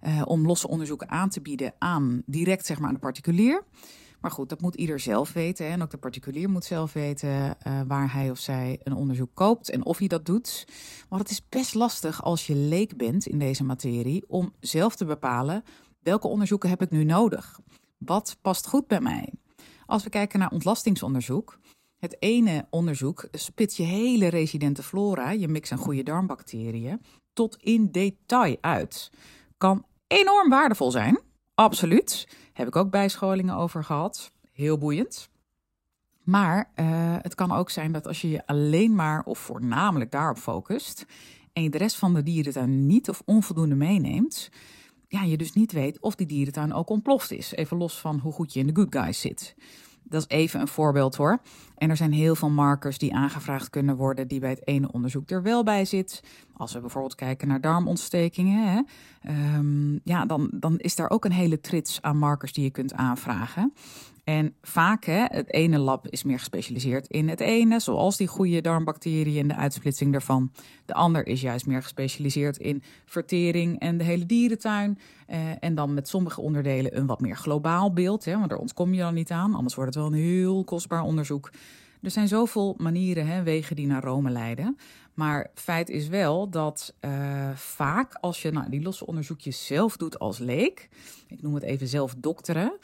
uh, 0.07 0.23
om 0.25 0.47
losse 0.47 0.69
onderzoeken 0.69 1.11
aan 1.11 1.28
te 1.28 1.40
bieden 1.40 1.75
aan 1.78 2.23
direct 2.26 2.66
zeg 2.66 2.78
maar 2.78 2.88
aan 2.88 2.95
de 2.95 3.00
particulier. 3.00 3.62
Maar 4.21 4.31
goed, 4.31 4.49
dat 4.49 4.61
moet 4.61 4.75
ieder 4.75 5.00
zelf 5.00 5.33
weten. 5.33 5.66
Hè? 5.66 5.73
En 5.73 5.83
ook 5.83 5.90
de 5.90 5.97
particulier 5.97 6.50
moet 6.50 6.64
zelf 6.64 6.93
weten 6.93 7.28
uh, 7.28 7.81
waar 7.87 8.12
hij 8.12 8.31
of 8.31 8.38
zij 8.38 8.81
een 8.83 8.95
onderzoek 8.95 9.31
koopt 9.35 9.71
en 9.71 9.85
of 9.85 9.99
hij 9.99 10.09
dat 10.09 10.26
doet. 10.26 10.69
Want 11.09 11.23
het 11.23 11.31
is 11.31 11.49
best 11.49 11.75
lastig 11.75 12.23
als 12.23 12.47
je 12.47 12.55
leek 12.55 12.97
bent 12.97 13.26
in 13.26 13.38
deze 13.38 13.64
materie 13.64 14.25
om 14.28 14.52
zelf 14.61 14.97
te 14.97 15.05
bepalen 15.05 15.62
welke 16.07 16.29
onderzoeken 16.29 16.69
heb 16.69 16.83
ik 16.83 16.91
nu 16.91 17.05
nodig. 17.05 17.61
Wat 17.99 18.37
past 18.41 18.67
goed 18.67 18.87
bij 18.87 19.01
mij? 19.01 19.33
Als 19.87 20.05
we 20.05 20.11
kijken 20.11 20.39
naar 20.39 20.51
ontlastingsonderzoek. 20.51 21.59
Het 21.99 22.17
ene 22.19 22.67
onderzoek 22.71 23.29
spit 23.33 23.77
je 23.77 23.83
hele 23.83 24.29
residente 24.29 24.83
flora, 24.83 25.31
je 25.31 25.49
mix 25.49 25.73
aan 25.73 25.79
goede 25.79 26.03
darmbacteriën, 26.03 27.01
tot 27.33 27.57
in 27.57 27.91
detail 27.91 28.57
uit. 28.61 29.11
Kan 29.57 29.85
enorm 30.07 30.49
waardevol 30.49 30.91
zijn, 30.91 31.21
absoluut. 31.55 32.29
Heb 32.53 32.67
ik 32.67 32.77
ook 32.77 32.91
bijscholingen 32.91 33.57
over 33.57 33.85
gehad. 33.85 34.33
Heel 34.53 34.79
boeiend. 34.79 35.29
Maar 36.23 36.71
uh, 36.77 36.87
het 37.21 37.35
kan 37.35 37.53
ook 37.53 37.71
zijn 37.71 37.93
dat 37.93 38.07
als 38.07 38.21
je 38.21 38.31
je 38.31 38.47
alleen 38.47 38.95
maar 38.95 39.25
of 39.25 39.39
voornamelijk 39.39 40.11
daarop 40.11 40.39
focust 40.39 41.05
en 41.53 41.63
je 41.63 41.71
de 41.71 41.79
rest 41.79 41.97
van 41.97 42.15
de 42.15 42.23
dierentuin 42.23 42.87
niet 42.87 43.09
of 43.09 43.23
onvoldoende 43.25 43.75
meeneemt, 43.75 44.51
ja, 45.09 45.23
je 45.23 45.37
dus 45.37 45.53
niet 45.53 45.73
weet 45.73 46.01
of 46.01 46.15
die 46.15 46.27
dierentuin 46.27 46.73
ook 46.73 46.91
ontploft 46.91 47.33
is. 47.33 47.53
Even 47.53 47.77
los 47.77 48.01
van 48.01 48.19
hoe 48.19 48.33
goed 48.33 48.53
je 48.53 48.61
in 48.61 48.67
de 48.67 48.75
good 48.75 48.95
guys 48.95 49.21
zit. 49.21 49.55
Dat 50.09 50.21
is 50.29 50.37
even 50.37 50.61
een 50.61 50.69
voorbeeld 50.69 51.17
hoor. 51.17 51.39
En 51.77 51.91
er 51.91 51.97
zijn 51.97 52.13
heel 52.13 52.35
veel 52.35 52.51
markers 52.51 52.99
die 52.99 53.15
aangevraagd 53.15 53.71
kunnen 53.71 53.97
worden, 53.97 54.29
die 54.29 54.41
bij 54.41 54.51
het 54.51 54.67
ene 54.67 54.93
onderzoek 54.93 55.31
er 55.31 55.43
wel 55.43 55.63
bij 55.63 55.85
zit. 55.85 56.23
Als 56.53 56.73
we 56.73 56.81
bijvoorbeeld 56.81 57.15
kijken 57.15 57.49
naar 57.49 57.61
darmontstekingen, 57.61 58.73
hè, 58.73 58.81
um, 59.57 60.01
ja, 60.05 60.27
dan, 60.27 60.51
dan 60.53 60.79
is 60.79 60.97
daar 60.97 61.11
ook 61.11 61.25
een 61.25 61.33
hele 61.33 61.61
trits 61.61 62.03
aan 62.03 62.19
markers 62.19 62.53
die 62.53 62.65
je 62.65 62.71
kunt 62.71 62.93
aanvragen. 62.93 63.73
En 64.26 64.54
vaak, 64.62 65.04
hè, 65.04 65.25
het 65.28 65.52
ene 65.52 65.78
lab 65.78 66.09
is 66.09 66.23
meer 66.23 66.38
gespecialiseerd 66.38 67.06
in 67.06 67.28
het 67.28 67.40
ene, 67.40 67.80
zoals 67.80 68.16
die 68.16 68.26
goede 68.26 68.61
darmbacteriën 68.61 69.40
en 69.40 69.49
de 69.49 69.54
uitsplitsing 69.54 70.12
daarvan. 70.12 70.52
De 70.85 70.95
ander 70.95 71.26
is 71.26 71.40
juist 71.40 71.66
meer 71.66 71.83
gespecialiseerd 71.83 72.56
in 72.56 72.83
vertering 73.04 73.78
en 73.78 73.99
de 73.99 74.04
hele 74.04 74.26
dierentuin. 74.26 74.99
Eh, 75.26 75.38
en 75.61 75.75
dan 75.75 75.95
met 75.95 76.09
sommige 76.09 76.40
onderdelen 76.40 76.97
een 76.97 77.06
wat 77.06 77.21
meer 77.21 77.37
globaal 77.37 77.92
beeld, 77.92 78.25
hè, 78.25 78.37
want 78.37 78.49
daar 78.49 78.59
ontkom 78.59 78.95
je 78.95 79.00
dan 79.00 79.14
niet 79.14 79.30
aan. 79.30 79.54
Anders 79.54 79.75
wordt 79.75 79.95
het 79.95 80.02
wel 80.02 80.12
een 80.12 80.18
heel 80.18 80.64
kostbaar 80.64 81.02
onderzoek. 81.02 81.50
Er 82.02 82.11
zijn 82.11 82.28
zoveel 82.28 82.75
manieren, 82.78 83.26
hè, 83.26 83.42
wegen 83.42 83.76
die 83.76 83.87
naar 83.87 84.02
Rome 84.02 84.30
leiden. 84.30 84.76
Maar 85.14 85.50
feit 85.54 85.88
is 85.88 86.09
wel 86.09 86.50
dat 86.50 86.95
uh, 87.00 87.50
vaak 87.54 88.14
als 88.14 88.42
je 88.42 88.50
nou, 88.50 88.71
die 88.71 88.83
losse 88.83 89.06
onderzoekjes 89.06 89.66
zelf 89.66 89.97
doet 89.97 90.18
als 90.18 90.38
leek, 90.38 90.88
ik 91.28 91.42
noem 91.42 91.54
het 91.54 91.62
even 91.62 91.87
zelf 91.87 92.14
dokteren, 92.18 92.78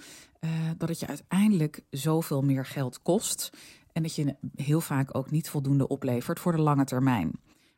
uh, 0.45 0.51
dat 0.79 0.89
het 0.89 1.01
je 1.01 1.07
uiteindelijk 1.07 1.81
zoveel 1.91 2.43
meer 2.43 2.67
geld 2.67 3.03
kost. 3.03 3.51
En 3.93 4.03
dat 4.03 4.15
je 4.15 4.37
heel 4.55 4.81
vaak 4.81 5.17
ook 5.17 5.31
niet 5.31 5.49
voldoende 5.49 5.89
oplevert 5.89 6.41
voor 6.41 6.53
de 6.53 6.63
lange 6.63 6.85
termijn. 6.85 7.33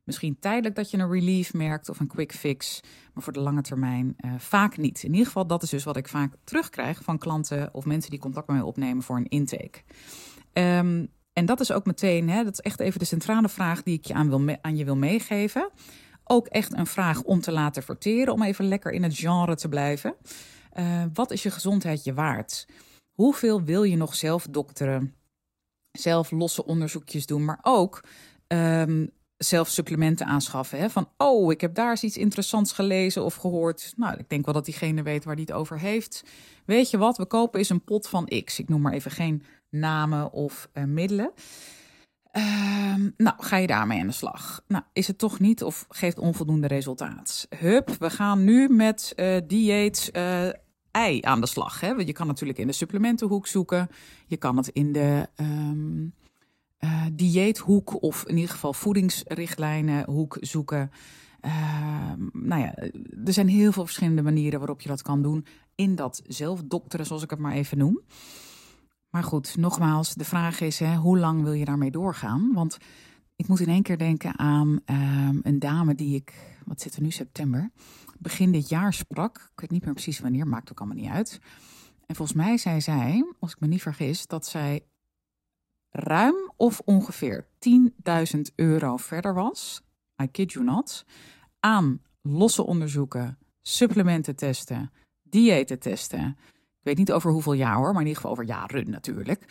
Misschien 0.05 0.39
tijdelijk 0.39 0.75
dat 0.75 0.91
je 0.91 0.99
een 0.99 1.11
relief 1.11 1.55
merkt 1.55 1.89
of 1.89 2.01
een 2.01 2.07
quick 2.07 2.33
fix, 2.33 2.81
maar 3.15 3.23
voor 3.23 3.33
de 3.33 3.41
lange 3.41 3.63
termijn 3.63 4.17
uh, 4.25 4.33
vaak 4.39 4.77
niet. 4.77 5.03
In 5.03 5.11
ieder 5.11 5.27
geval, 5.27 5.47
dat 5.47 5.63
is 5.63 5.71
dus 5.71 5.85
wat 5.85 5.97
ik 5.97 6.09
vaak 6.09 6.35
terugkrijg 6.45 7.03
van 7.03 7.19
klanten 7.19 7.75
of 7.75 7.85
mensen 7.85 8.11
die 8.11 8.21
contact 8.21 8.47
met 8.47 8.57
mij 8.57 8.65
opnemen 8.65 9.03
voor 9.03 9.17
een 9.17 9.29
intake. 9.29 9.83
Um, 10.53 11.09
en 11.33 11.47
dat 11.47 11.61
is 11.61 11.73
ook 11.73 11.87
meteen, 11.87 12.29
hè, 12.29 12.45
dat 12.45 12.53
is 12.53 12.61
echt 12.61 12.81
even 12.81 12.99
de 12.99 13.05
centrale 13.05 13.49
vraag 13.49 13.83
die 13.83 13.99
ik 13.99 14.05
je 14.05 14.15
aan, 14.15 14.29
wil 14.29 14.57
aan 14.61 14.77
je 14.77 14.85
wil 14.85 14.97
meegeven. 14.97 15.71
Ook 16.25 16.47
echt 16.47 16.75
een 16.77 16.87
vraag 16.87 17.23
om 17.23 17.41
te 17.41 17.53
laten 17.53 17.83
verteren, 17.83 18.33
om 18.33 18.43
even 18.43 18.69
lekker 18.69 18.93
in 18.93 19.03
het 19.03 19.19
genre 19.19 19.57
te 19.57 19.69
blijven. 19.69 20.15
Uh, 20.79 21.05
wat 21.13 21.31
is 21.31 21.43
je 21.43 21.51
gezondheid 21.51 22.05
je 22.05 22.15
waard? 22.15 22.67
Hoeveel 23.13 23.63
wil 23.63 23.83
je 23.83 23.97
nog 23.97 24.15
zelf 24.15 24.47
dokteren? 24.51 25.15
Zelf 25.93 26.31
losse 26.31 26.65
onderzoekjes 26.65 27.27
doen, 27.27 27.45
maar 27.45 27.59
ook 27.63 28.05
um, 28.49 29.11
zelf 29.37 29.69
supplementen 29.69 30.27
aanschaffen. 30.27 30.79
Hè? 30.79 30.91
Van, 30.91 31.09
oh, 31.17 31.53
ik 31.53 31.61
heb 31.61 31.75
daar 31.75 31.91
eens 31.91 32.03
iets 32.03 32.17
interessants 32.17 32.73
gelezen 32.73 33.25
of 33.25 33.35
gehoord. 33.35 33.93
Nou, 33.97 34.19
ik 34.19 34.29
denk 34.29 34.45
wel 34.45 34.55
dat 34.55 34.65
diegene 34.65 35.03
weet 35.03 35.25
waar 35.25 35.37
die 35.37 35.45
het 35.45 35.55
over 35.55 35.79
heeft. 35.79 36.25
Weet 36.65 36.91
je 36.91 36.99
wat, 36.99 37.17
we 37.17 37.27
kopen 37.27 37.59
eens 37.59 37.69
een 37.69 37.85
pot 37.85 38.09
van 38.09 38.43
X. 38.45 38.59
Ik 38.59 38.69
noem 38.69 38.81
maar 38.81 38.93
even 38.93 39.11
geen 39.11 39.43
namen 39.71 40.33
of 40.33 40.69
uh, 40.73 40.85
middelen. 40.85 41.33
Uh, 42.33 42.95
nou, 43.17 43.37
ga 43.39 43.57
je 43.57 43.67
daarmee 43.67 44.01
aan 44.01 44.07
de 44.07 44.13
slag? 44.13 44.63
Nou, 44.67 44.85
is 44.93 45.07
het 45.07 45.19
toch 45.19 45.41
niet 45.41 45.63
of 45.63 45.87
geeft 45.89 46.19
onvoldoende 46.19 46.67
resultaat? 46.67 47.47
Hup, 47.57 47.91
we 47.99 48.11
gaan 48.11 48.45
nu 48.45 48.69
met 48.69 49.13
uh, 49.17 49.37
dieet 49.47 50.11
ei 50.95 51.19
aan 51.23 51.41
de 51.41 51.47
slag. 51.47 51.81
Hè? 51.81 51.95
Want 51.95 52.07
je 52.07 52.13
kan 52.13 52.27
natuurlijk 52.27 52.59
in 52.59 52.67
de 52.67 52.73
supplementenhoek 52.73 53.47
zoeken. 53.47 53.89
Je 54.27 54.37
kan 54.37 54.57
het 54.57 54.69
in 54.69 54.93
de 54.93 55.29
um, 55.37 56.15
dieethoek 57.13 58.03
of 58.03 58.25
in 58.27 58.35
ieder 58.35 58.51
geval 58.51 58.73
voedingsrichtlijnenhoek 58.73 60.37
zoeken. 60.41 60.91
Ehm, 61.41 62.21
nou 62.33 62.61
ja, 62.61 62.75
er 63.25 63.33
zijn 63.33 63.49
heel 63.49 63.73
veel 63.73 63.85
verschillende 63.85 64.23
manieren 64.23 64.59
waarop 64.59 64.81
je 64.81 64.89
dat 64.89 65.03
kan 65.03 65.23
doen. 65.23 65.47
In 65.75 65.95
dat 65.95 66.23
zelfdokteren, 66.27 67.07
zoals 67.07 67.23
ik 67.23 67.31
het 67.31 67.39
maar 67.39 67.53
even 67.53 67.79
noem. 67.79 68.01
Maar 69.11 69.23
goed, 69.23 69.57
nogmaals, 69.57 70.15
de 70.15 70.25
vraag 70.25 70.61
is: 70.61 70.79
hè, 70.79 70.97
hoe 70.97 71.19
lang 71.19 71.43
wil 71.43 71.53
je 71.53 71.65
daarmee 71.65 71.91
doorgaan? 71.91 72.51
Want 72.53 72.77
ik 73.37 73.49
moet 73.49 73.61
in 73.61 73.69
één 73.69 73.83
keer 73.83 73.99
denken 73.99 74.39
aan 74.39 74.81
um, 74.87 75.41
een 75.43 75.59
dame 75.59 75.95
die 75.95 76.15
ik, 76.15 76.54
wat 76.67 76.81
zit 76.81 76.97
er 76.97 77.03
nu, 77.03 77.11
september, 77.11 77.71
begin 78.19 78.53
dit 78.53 78.69
jaar 78.69 78.93
sprak. 78.93 79.37
Ik 79.53 79.61
weet 79.61 79.71
niet 79.71 79.85
meer 79.85 79.93
precies 79.95 80.21
wanneer, 80.21 80.47
maakt 80.47 80.71
ook 80.71 80.79
allemaal 80.79 80.97
niet 80.97 81.11
uit. 81.11 81.41
En 82.07 82.15
volgens 82.15 82.39
mij 82.39 82.59
zei 82.59 82.81
zij, 82.81 83.25
als 83.41 83.53
ik 83.53 83.61
me 83.61 83.67
niet 83.67 83.83
vergis, 83.83 84.27
dat 84.27 84.47
zij 84.47 84.85
ruim 85.91 86.53
of 86.57 86.81
ongeveer 86.85 87.47
10.000 88.37 88.41
euro 88.55 88.97
verder 88.97 89.35
was, 89.35 89.83
I 90.23 90.27
kid 90.31 90.53
you 90.53 90.65
not, 90.65 91.05
aan 91.61 92.01
losse 92.23 92.65
onderzoeken, 92.65 93.39
supplementen 93.63 94.37
testen, 94.37 94.93
diëten 95.23 95.79
testen, 95.79 96.37
ik 96.85 96.91
weet 96.91 96.99
niet 96.99 97.13
over 97.13 97.31
hoeveel 97.31 97.53
jaar 97.53 97.77
hoor, 97.77 97.93
maar 97.93 98.03
in 98.03 98.07
ieder 98.07 98.17
geval 98.17 98.31
over 98.31 98.45
jaren 98.45 98.91
natuurlijk. 98.91 99.45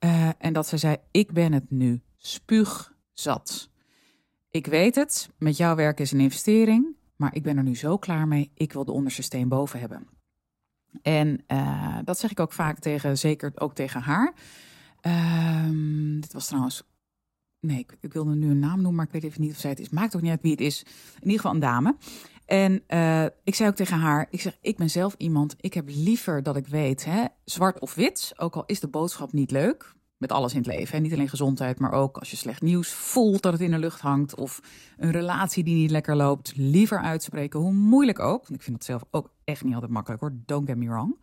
Uh, 0.00 0.28
en 0.38 0.52
dat 0.52 0.66
ze 0.66 0.76
zei: 0.76 0.96
Ik 1.10 1.32
ben 1.32 1.52
het 1.52 1.70
nu 1.70 2.00
spuugzat. 2.16 3.70
Ik 4.56 4.66
weet 4.66 4.94
het, 4.94 5.30
met 5.38 5.56
jouw 5.56 5.74
werk 5.74 6.00
is 6.00 6.12
een 6.12 6.20
investering, 6.20 6.96
maar 7.16 7.34
ik 7.34 7.42
ben 7.42 7.56
er 7.56 7.62
nu 7.62 7.76
zo 7.76 7.98
klaar 7.98 8.28
mee. 8.28 8.50
Ik 8.54 8.72
wil 8.72 8.84
de 8.84 8.92
onderste 8.92 9.22
steen 9.22 9.48
boven 9.48 9.80
hebben. 9.80 10.08
En 11.02 11.44
uh, 11.48 11.98
dat 12.04 12.18
zeg 12.18 12.30
ik 12.30 12.40
ook 12.40 12.52
vaak 12.52 12.78
tegen, 12.78 13.18
zeker 13.18 13.52
ook 13.54 13.74
tegen 13.74 14.00
haar. 14.00 14.32
Uh, 15.06 16.20
dit 16.20 16.32
was 16.32 16.46
trouwens. 16.46 16.82
Nee, 17.60 17.78
ik, 17.78 17.96
ik, 18.00 18.12
wilde 18.12 18.34
nu 18.34 18.50
een 18.50 18.58
naam 18.58 18.76
noemen, 18.76 18.94
maar 18.94 19.06
ik 19.06 19.12
weet 19.12 19.24
even 19.24 19.40
niet 19.40 19.50
of 19.50 19.58
zij 19.58 19.70
het 19.70 19.80
is. 19.80 19.88
Maakt 19.88 20.16
ook 20.16 20.22
niet 20.22 20.30
uit 20.30 20.42
wie 20.42 20.50
het 20.50 20.60
is. 20.60 20.82
In 21.14 21.22
ieder 21.22 21.36
geval 21.36 21.54
een 21.54 21.60
dame. 21.60 21.96
En 22.46 22.82
uh, 22.88 23.24
ik 23.44 23.54
zei 23.54 23.68
ook 23.68 23.76
tegen 23.76 23.98
haar, 23.98 24.26
ik 24.30 24.40
zeg, 24.40 24.58
ik 24.60 24.76
ben 24.76 24.90
zelf 24.90 25.14
iemand, 25.18 25.56
ik 25.60 25.74
heb 25.74 25.88
liever 25.88 26.42
dat 26.42 26.56
ik 26.56 26.66
weet, 26.66 27.04
hè, 27.04 27.24
zwart 27.44 27.80
of 27.80 27.94
wit, 27.94 28.32
ook 28.36 28.54
al 28.54 28.64
is 28.66 28.80
de 28.80 28.88
boodschap 28.88 29.32
niet 29.32 29.50
leuk, 29.50 29.94
met 30.18 30.32
alles 30.32 30.52
in 30.52 30.58
het 30.58 30.66
leven. 30.66 30.96
Hè? 30.96 31.02
Niet 31.02 31.12
alleen 31.12 31.28
gezondheid, 31.28 31.78
maar 31.78 31.92
ook 31.92 32.16
als 32.18 32.30
je 32.30 32.36
slecht 32.36 32.62
nieuws 32.62 32.92
voelt 32.92 33.42
dat 33.42 33.52
het 33.52 33.62
in 33.62 33.70
de 33.70 33.78
lucht 33.78 34.00
hangt. 34.00 34.34
Of 34.34 34.60
een 34.96 35.10
relatie 35.10 35.64
die 35.64 35.74
niet 35.74 35.90
lekker 35.90 36.16
loopt. 36.16 36.52
Liever 36.56 36.98
uitspreken, 36.98 37.60
hoe 37.60 37.72
moeilijk 37.72 38.18
ook. 38.18 38.42
Want 38.42 38.54
ik 38.54 38.62
vind 38.62 38.76
het 38.76 38.84
zelf 38.84 39.04
ook 39.10 39.30
echt 39.44 39.64
niet 39.64 39.74
altijd 39.74 39.92
makkelijk 39.92 40.20
hoor. 40.22 40.32
Don't 40.46 40.68
get 40.68 40.76
me 40.76 40.88
wrong. 40.88 41.20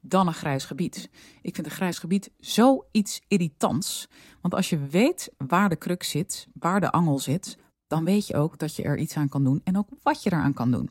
Dan 0.00 0.26
een 0.26 0.34
grijs 0.34 0.64
gebied. 0.64 1.10
Ik 1.42 1.54
vind 1.54 1.66
een 1.66 1.72
grijs 1.72 1.98
gebied 1.98 2.30
zoiets 2.38 3.20
irritants. 3.28 4.08
Want 4.40 4.54
als 4.54 4.70
je 4.70 4.86
weet 4.86 5.32
waar 5.36 5.68
de 5.68 5.76
kruk 5.76 6.02
zit, 6.02 6.46
waar 6.52 6.80
de 6.80 6.90
angel 6.90 7.18
zit, 7.18 7.58
dan 7.86 8.04
weet 8.04 8.26
je 8.26 8.36
ook 8.36 8.58
dat 8.58 8.76
je 8.76 8.82
er 8.82 8.98
iets 8.98 9.16
aan 9.16 9.28
kan 9.28 9.44
doen 9.44 9.60
en 9.64 9.78
ook 9.78 9.88
wat 10.02 10.22
je 10.22 10.32
eraan 10.32 10.54
kan 10.54 10.70
doen. 10.70 10.90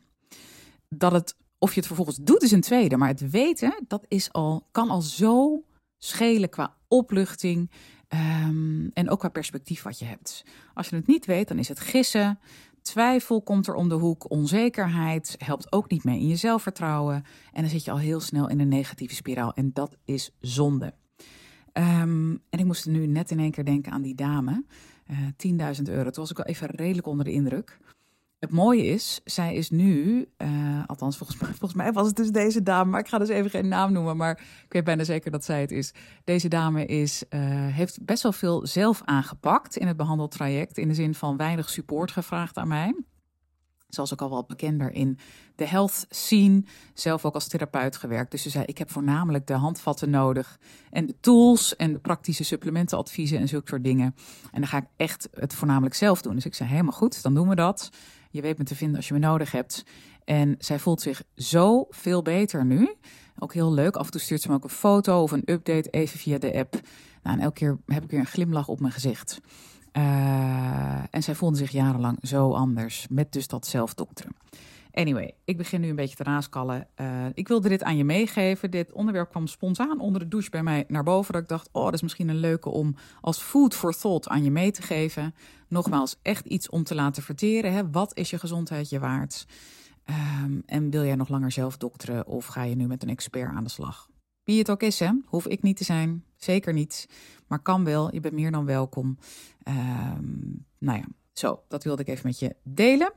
Dat 0.89 1.11
het, 1.11 1.35
of 1.57 1.69
je 1.69 1.77
het 1.77 1.87
vervolgens 1.87 2.17
doet, 2.21 2.43
is 2.43 2.51
een 2.51 2.61
tweede. 2.61 2.97
Maar 2.97 3.07
het 3.07 3.29
weten, 3.29 3.83
dat 3.87 4.05
is 4.07 4.31
al, 4.31 4.67
kan 4.71 4.89
al 4.89 5.01
zo 5.01 5.63
schelen 5.99 6.49
qua 6.49 6.75
opluchting. 6.87 7.71
Um, 8.13 8.89
en 8.93 9.09
ook 9.09 9.19
qua 9.19 9.29
perspectief 9.29 9.81
wat 9.81 9.99
je 9.99 10.05
hebt. 10.05 10.45
Als 10.73 10.89
je 10.89 10.95
het 10.95 11.07
niet 11.07 11.25
weet, 11.25 11.47
dan 11.47 11.59
is 11.59 11.67
het 11.67 11.79
gissen. 11.79 12.39
Twijfel 12.81 13.41
komt 13.41 13.67
er 13.67 13.73
om 13.73 13.89
de 13.89 13.95
hoek. 13.95 14.31
Onzekerheid 14.31 15.35
helpt 15.37 15.71
ook 15.71 15.89
niet 15.89 16.03
mee 16.03 16.19
in 16.19 16.27
je 16.27 16.35
zelfvertrouwen. 16.35 17.23
En 17.51 17.61
dan 17.61 17.69
zit 17.69 17.85
je 17.85 17.91
al 17.91 17.99
heel 17.99 18.19
snel 18.19 18.49
in 18.49 18.59
een 18.59 18.67
negatieve 18.67 19.15
spiraal. 19.15 19.53
En 19.53 19.69
dat 19.73 19.97
is 20.05 20.31
zonde. 20.39 20.93
Um, 21.73 22.41
en 22.49 22.59
ik 22.59 22.65
moest 22.65 22.85
nu 22.85 23.07
net 23.07 23.31
in 23.31 23.39
één 23.39 23.51
keer 23.51 23.65
denken 23.65 23.91
aan 23.91 24.01
die 24.01 24.15
dame. 24.15 24.63
10.000 25.09 25.15
eh, 25.37 25.77
euro. 25.85 26.09
Toen 26.09 26.23
was 26.23 26.31
ik 26.31 26.37
wel 26.37 26.45
even 26.45 26.67
redelijk 26.67 27.07
onder 27.07 27.25
de 27.25 27.31
indruk. 27.31 27.77
Het 28.39 28.51
mooie 28.51 28.85
is, 28.85 29.21
zij 29.23 29.55
is 29.55 29.69
nu, 29.69 30.27
uh, 30.37 30.83
althans 30.85 31.17
volgens 31.17 31.39
mij, 31.41 31.49
volgens 31.49 31.73
mij 31.73 31.91
was 31.91 32.07
het 32.07 32.15
dus 32.15 32.29
deze 32.29 32.63
dame, 32.63 32.89
maar 32.89 32.99
ik 32.99 33.07
ga 33.07 33.17
dus 33.17 33.29
even 33.29 33.49
geen 33.49 33.67
naam 33.67 33.91
noemen, 33.91 34.17
maar 34.17 34.31
ik 34.65 34.73
weet 34.73 34.83
bijna 34.83 35.03
zeker 35.03 35.31
dat 35.31 35.45
zij 35.45 35.61
het 35.61 35.71
is. 35.71 35.93
Deze 36.23 36.47
dame 36.47 36.85
is, 36.85 37.23
uh, 37.29 37.39
heeft 37.67 38.05
best 38.05 38.23
wel 38.23 38.31
veel 38.31 38.67
zelf 38.67 39.01
aangepakt 39.05 39.77
in 39.77 39.87
het 39.87 39.97
behandeltraject, 39.97 40.77
in 40.77 40.87
de 40.87 40.93
zin 40.93 41.13
van 41.13 41.37
weinig 41.37 41.69
support 41.69 42.11
gevraagd 42.11 42.57
aan 42.57 42.67
mij. 42.67 42.95
Zoals 43.89 44.13
ook 44.13 44.21
al 44.21 44.29
wat 44.29 44.47
bekender 44.47 44.91
in 44.91 45.17
de 45.55 45.67
health 45.67 46.05
scene. 46.09 46.63
Zelf 46.93 47.25
ook 47.25 47.33
als 47.33 47.47
therapeut 47.47 47.97
gewerkt. 47.97 48.31
Dus 48.31 48.41
ze 48.41 48.49
zei, 48.49 48.65
ik 48.65 48.77
heb 48.77 48.91
voornamelijk 48.91 49.47
de 49.47 49.53
handvatten 49.53 50.09
nodig. 50.09 50.59
En 50.89 51.05
de 51.05 51.15
tools 51.19 51.75
en 51.75 51.93
de 51.93 51.99
praktische 51.99 52.43
supplementenadviezen 52.43 53.39
en 53.39 53.47
zulke 53.47 53.69
soort 53.69 53.83
dingen. 53.83 54.15
En 54.51 54.59
dan 54.59 54.67
ga 54.67 54.77
ik 54.77 54.87
echt 54.95 55.29
het 55.33 55.53
voornamelijk 55.53 55.95
zelf 55.95 56.21
doen. 56.21 56.35
Dus 56.35 56.45
ik 56.45 56.55
zei, 56.55 56.69
helemaal 56.69 56.91
goed, 56.91 57.21
dan 57.21 57.33
doen 57.33 57.49
we 57.49 57.55
dat. 57.55 57.89
Je 58.29 58.41
weet 58.41 58.57
me 58.57 58.63
te 58.63 58.75
vinden 58.75 58.97
als 58.97 59.07
je 59.07 59.13
me 59.13 59.19
nodig 59.19 59.51
hebt. 59.51 59.85
En 60.23 60.55
zij 60.59 60.79
voelt 60.79 61.01
zich 61.01 61.23
zo 61.35 61.85
veel 61.89 62.21
beter 62.21 62.65
nu. 62.65 62.95
Ook 63.39 63.53
heel 63.53 63.73
leuk. 63.73 63.95
Af 63.95 64.05
en 64.05 64.11
toe 64.11 64.21
stuurt 64.21 64.41
ze 64.41 64.47
me 64.49 64.53
ook 64.55 64.63
een 64.63 64.69
foto 64.69 65.21
of 65.21 65.31
een 65.31 65.43
update 65.45 65.89
even 65.89 66.19
via 66.19 66.37
de 66.37 66.53
app. 66.53 66.73
Nou, 67.23 67.37
en 67.37 67.43
elke 67.43 67.59
keer 67.59 67.77
heb 67.85 68.03
ik 68.03 68.11
weer 68.11 68.19
een 68.19 68.25
glimlach 68.25 68.67
op 68.67 68.79
mijn 68.79 68.93
gezicht. 68.93 69.41
Uh, 69.93 71.03
en 71.11 71.23
zij 71.23 71.35
voelde 71.35 71.57
zich 71.57 71.71
jarenlang 71.71 72.17
zo 72.21 72.51
anders, 72.53 73.07
met 73.09 73.31
dus 73.31 73.47
dat 73.47 73.67
zelfdokteren. 73.67 74.35
Anyway, 74.91 75.33
ik 75.45 75.57
begin 75.57 75.81
nu 75.81 75.89
een 75.89 75.95
beetje 75.95 76.15
te 76.15 76.23
raaskallen. 76.23 76.87
Uh, 77.01 77.25
ik 77.33 77.47
wilde 77.47 77.69
dit 77.69 77.83
aan 77.83 77.97
je 77.97 78.03
meegeven. 78.03 78.71
Dit 78.71 78.91
onderwerp 78.91 79.29
kwam 79.29 79.47
spontaan 79.47 79.99
onder 79.99 80.21
de 80.21 80.27
douche 80.27 80.49
bij 80.49 80.63
mij 80.63 80.85
naar 80.87 81.03
boven. 81.03 81.33
Dat 81.33 81.41
ik 81.41 81.47
dacht, 81.47 81.69
oh, 81.71 81.83
dat 81.83 81.93
is 81.93 82.01
misschien 82.01 82.29
een 82.29 82.39
leuke 82.39 82.69
om 82.69 82.95
als 83.21 83.39
food 83.41 83.75
for 83.75 83.93
thought 83.93 84.27
aan 84.27 84.43
je 84.43 84.51
mee 84.51 84.71
te 84.71 84.81
geven. 84.81 85.35
Nogmaals, 85.67 86.19
echt 86.21 86.45
iets 86.45 86.69
om 86.69 86.83
te 86.83 86.95
laten 86.95 87.23
verteren. 87.23 87.73
Hè? 87.73 87.89
Wat 87.89 88.17
is 88.17 88.29
je 88.29 88.39
gezondheid 88.39 88.89
je 88.89 88.99
waard? 88.99 89.45
Um, 90.43 90.63
en 90.65 90.89
wil 90.89 91.03
jij 91.03 91.15
nog 91.15 91.29
langer 91.29 91.51
zelf 91.51 91.77
dokteren 91.77 92.27
of 92.27 92.45
ga 92.45 92.63
je 92.63 92.75
nu 92.75 92.87
met 92.87 93.03
een 93.03 93.09
expert 93.09 93.55
aan 93.55 93.63
de 93.63 93.69
slag? 93.69 94.09
Wie 94.43 94.57
het 94.57 94.69
ook 94.69 94.81
is, 94.81 94.99
hè? 94.99 95.11
hoef 95.25 95.47
ik 95.47 95.61
niet 95.61 95.77
te 95.77 95.83
zijn. 95.83 96.23
Zeker 96.35 96.73
niet. 96.73 97.09
Maar 97.47 97.59
kan 97.59 97.83
wel. 97.83 98.13
Je 98.13 98.19
bent 98.19 98.33
meer 98.33 98.51
dan 98.51 98.65
welkom. 98.65 99.17
Um, 99.67 100.65
nou 100.77 100.97
ja, 100.97 101.05
zo, 101.33 101.63
dat 101.67 101.83
wilde 101.83 102.01
ik 102.01 102.07
even 102.07 102.27
met 102.27 102.39
je 102.39 102.55
delen. 102.63 103.13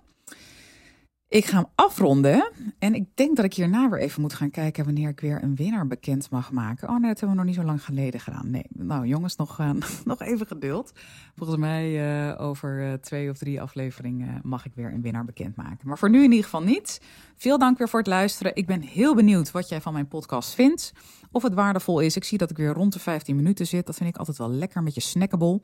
Ik 1.33 1.45
ga 1.45 1.57
hem 1.57 1.67
afronden. 1.75 2.51
En 2.79 2.95
ik 2.95 3.05
denk 3.15 3.37
dat 3.37 3.45
ik 3.45 3.55
hierna 3.55 3.89
weer 3.89 4.01
even 4.01 4.21
moet 4.21 4.33
gaan 4.33 4.51
kijken 4.51 4.85
wanneer 4.85 5.09
ik 5.09 5.21
weer 5.21 5.43
een 5.43 5.57
winnaar 5.57 5.87
bekend 5.87 6.31
mag 6.31 6.51
maken. 6.51 6.89
Oh 6.89 6.95
nee, 6.95 7.09
dat 7.09 7.21
hebben 7.21 7.29
we 7.29 7.35
nog 7.37 7.45
niet 7.45 7.55
zo 7.55 7.63
lang 7.63 7.85
geleden 7.85 8.21
gedaan. 8.21 8.51
Nee, 8.51 8.65
nou 8.69 9.07
jongens, 9.07 9.37
nog, 9.37 9.61
uh, 9.61 9.71
nog 10.05 10.21
even 10.21 10.47
geduld. 10.47 10.93
Volgens 11.37 11.59
mij 11.59 11.91
uh, 12.29 12.41
over 12.41 12.83
uh, 12.83 12.93
twee 12.93 13.31
of 13.31 13.39
drie 13.39 13.61
afleveringen 13.61 14.41
mag 14.43 14.67
ik 14.67 14.73
weer 14.75 14.93
een 14.93 15.03
winnaar 15.03 15.25
bekend 15.25 15.57
maken. 15.57 15.89
Maar 15.89 15.99
voor 15.99 16.11
nu 16.11 16.19
in 16.19 16.31
ieder 16.31 16.45
geval 16.45 16.63
niet. 16.63 17.01
Veel 17.37 17.59
dank 17.59 17.79
weer 17.79 17.89
voor 17.89 17.99
het 17.99 18.09
luisteren. 18.09 18.57
Ik 18.57 18.67
ben 18.67 18.81
heel 18.81 19.15
benieuwd 19.15 19.51
wat 19.51 19.69
jij 19.69 19.81
van 19.81 19.93
mijn 19.93 20.09
podcast 20.09 20.55
vindt. 20.55 20.93
Of 21.31 21.43
het 21.43 21.55
waardevol 21.55 22.01
is. 22.01 22.17
Ik 22.17 22.25
zie 22.25 22.39
dat 22.39 22.51
ik 22.51 22.57
weer 22.57 22.73
rond 22.73 22.93
de 22.93 22.99
15 22.99 23.37
minuten 23.37 23.67
zit. 23.67 23.87
Dat 23.87 23.97
vind 23.97 24.09
ik 24.09 24.17
altijd 24.17 24.39
wel 24.39 24.51
lekker 24.51 24.83
met 24.83 24.95
je 24.95 25.01
snackable. 25.01 25.61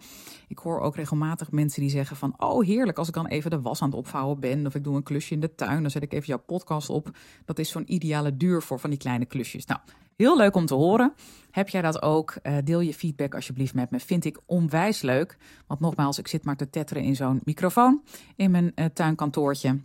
Ik 0.48 0.58
hoor 0.58 0.80
ook 0.80 0.96
regelmatig 0.96 1.50
mensen 1.50 1.80
die 1.80 1.90
zeggen 1.90 2.16
van... 2.16 2.34
oh 2.36 2.64
heerlijk, 2.64 2.98
als 2.98 3.08
ik 3.08 3.14
dan 3.14 3.26
even 3.26 3.50
de 3.50 3.60
was 3.60 3.82
aan 3.82 3.88
het 3.88 3.98
opvouwen 3.98 4.40
ben... 4.40 4.66
of 4.66 4.74
ik 4.74 4.84
doe 4.84 4.96
een 4.96 5.02
klusje 5.02 5.34
in 5.34 5.40
de 5.40 5.54
tuin, 5.58 5.82
dan 5.82 5.90
zet 5.90 6.02
ik 6.02 6.12
even 6.12 6.26
jouw 6.26 6.42
podcast 6.46 6.90
op. 6.90 7.10
Dat 7.44 7.58
is 7.58 7.70
zo'n 7.70 7.92
ideale 7.92 8.36
duur 8.36 8.62
voor 8.62 8.78
van 8.80 8.90
die 8.90 8.98
kleine 8.98 9.26
klusjes. 9.26 9.66
Nou, 9.66 9.80
heel 10.16 10.36
leuk 10.36 10.54
om 10.54 10.66
te 10.66 10.74
horen. 10.74 11.12
Heb 11.50 11.68
jij 11.68 11.82
dat 11.82 12.02
ook? 12.02 12.36
Uh, 12.42 12.56
deel 12.64 12.80
je 12.80 12.94
feedback 12.94 13.34
alsjeblieft 13.34 13.74
met 13.74 13.90
me. 13.90 14.00
Vind 14.00 14.24
ik 14.24 14.40
onwijs 14.46 15.02
leuk. 15.02 15.36
Want 15.66 15.80
nogmaals, 15.80 16.18
ik 16.18 16.28
zit 16.28 16.44
maar 16.44 16.56
te 16.56 16.70
tetteren 16.70 17.02
in 17.02 17.16
zo'n 17.16 17.40
microfoon... 17.44 18.02
in 18.36 18.50
mijn 18.50 18.72
uh, 18.74 18.84
tuinkantoortje... 18.84 19.80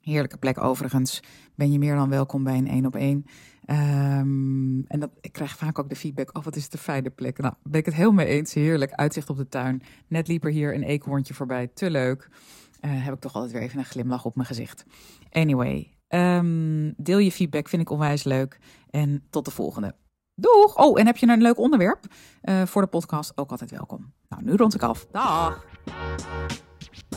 Heerlijke 0.00 0.36
plek 0.38 0.60
overigens. 0.60 1.22
Ben 1.54 1.72
je 1.72 1.78
meer 1.78 1.94
dan 1.94 2.08
welkom 2.08 2.44
bij 2.44 2.56
een 2.56 2.68
één 2.68 2.86
op 2.86 2.96
één. 2.96 3.24
En 4.86 4.86
dat, 4.98 5.10
ik 5.20 5.32
krijg 5.32 5.56
vaak 5.56 5.78
ook 5.78 5.88
de 5.88 5.96
feedback, 5.96 6.36
oh 6.36 6.44
wat 6.44 6.56
is 6.56 6.64
het 6.64 6.72
een 6.72 6.78
fijne 6.78 7.10
plek. 7.10 7.38
Nou, 7.38 7.54
ben 7.62 7.80
ik 7.80 7.86
het 7.86 7.94
heel 7.94 8.12
mee 8.12 8.26
eens. 8.26 8.54
Heerlijk, 8.54 8.92
uitzicht 8.92 9.30
op 9.30 9.36
de 9.36 9.48
tuin. 9.48 9.82
Net 10.06 10.28
liep 10.28 10.44
er 10.44 10.50
hier 10.50 10.74
een 10.74 10.82
eekhoorntje 10.82 11.34
voorbij, 11.34 11.66
te 11.74 11.90
leuk. 11.90 12.28
Uh, 12.86 13.04
heb 13.04 13.14
ik 13.14 13.20
toch 13.20 13.34
altijd 13.34 13.52
weer 13.52 13.62
even 13.62 13.78
een 13.78 13.84
glimlach 13.84 14.24
op 14.24 14.34
mijn 14.34 14.46
gezicht. 14.46 14.84
Anyway, 15.30 15.98
um, 16.08 16.94
deel 16.96 17.18
je 17.18 17.32
feedback, 17.32 17.68
vind 17.68 17.82
ik 17.82 17.90
onwijs 17.90 18.24
leuk. 18.24 18.58
En 18.90 19.26
tot 19.30 19.44
de 19.44 19.50
volgende. 19.50 19.94
Doeg! 20.34 20.76
Oh, 20.76 21.00
en 21.00 21.06
heb 21.06 21.16
je 21.16 21.28
een 21.28 21.42
leuk 21.42 21.58
onderwerp 21.58 22.04
uh, 22.42 22.66
voor 22.66 22.82
de 22.82 22.88
podcast? 22.88 23.38
Ook 23.38 23.50
altijd 23.50 23.70
welkom. 23.70 24.12
Nou, 24.28 24.42
nu 24.42 24.56
rond 24.56 24.74
ik 24.74 24.82
af. 24.82 25.06
Dag! 25.10 25.64